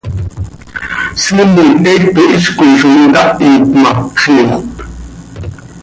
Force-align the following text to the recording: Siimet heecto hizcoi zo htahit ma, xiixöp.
Siimet 1.23 1.75
heecto 1.89 2.21
hizcoi 2.31 2.73
zo 2.85 2.89
htahit 3.01 3.65
ma, 3.83 3.91
xiixöp. 4.23 4.73